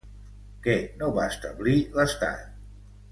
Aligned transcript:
Què 0.67 0.77
no 1.01 1.09
va 1.19 1.27
establir 1.33 1.75
l'Estat? 1.99 2.59